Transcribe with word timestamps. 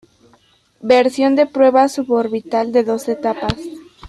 Versión 0.81 1.35
de 1.35 1.45
prueba 1.45 1.87
suborbital, 1.87 2.71
de 2.71 2.83
dos 2.83 3.07
etapas. 3.07 3.55